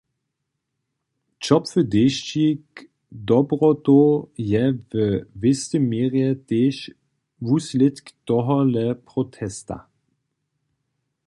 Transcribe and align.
Ćopły 1.47 1.81
dešćik 1.95 2.63
dobrotow 3.31 4.09
je 4.51 4.63
we 4.93 5.05
wěstej 5.41 5.81
měrje 5.91 6.27
tež 6.47 6.75
wuslědk 7.45 8.05
tohole 8.29 8.85
protesta. 9.07 9.77